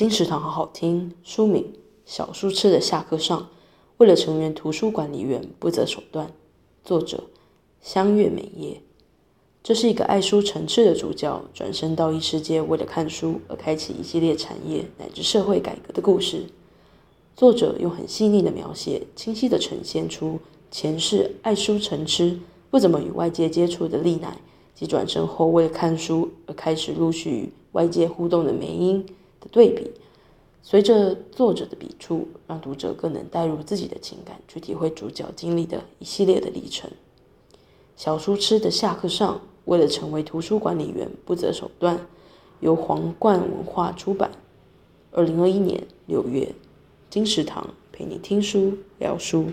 [0.00, 1.12] 金石堂好好听。
[1.22, 1.74] 书名：
[2.06, 3.50] 小书痴的下课上，
[3.98, 6.32] 为了成为图书管理员不择手段。
[6.82, 7.24] 作者：
[7.82, 8.80] 香月美叶。
[9.62, 16.46] 这是一个爱书成痴的主角，转身到异世界，为了看书而开启一系列产业乃至社会改革的故事。
[17.36, 20.40] 作者用很细腻的描写，清晰地呈现出
[20.70, 22.40] 前世爱书成痴、
[22.70, 24.38] 不怎么与外界接触的丽乃，
[24.74, 29.04] 及转身后为了看书而开始陆续与外界互动的梅英
[29.40, 29.90] 的对比。
[30.62, 36.90] 随着作者的笔触，让读者更能带入自己的情感，去体会主角经历的一系列的历程。
[37.96, 41.98] 小书痴的下课上，为了成为图书管理员不择手段。
[42.60, 44.30] 由皇冠文化出版，
[45.12, 46.54] 二零二一年六月。
[47.08, 49.46] 金石堂陪你听书聊书。